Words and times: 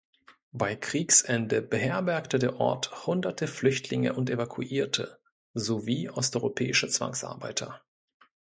Bei 0.51 0.75
Kriegsende 0.75 1.61
beherbergte 1.61 2.39
der 2.39 2.59
Ort 2.59 3.05
hunderte 3.05 3.45
Flüchtlinge 3.45 4.13
und 4.13 4.31
Evakuierte 4.31 5.19
sowie 5.53 6.09
osteuropäische 6.09 6.87
Zwangsarbeiter. 6.87 7.81